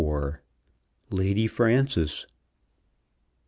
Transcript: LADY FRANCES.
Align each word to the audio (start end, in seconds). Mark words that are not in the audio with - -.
LADY 1.11 1.45
FRANCES. 1.45 2.25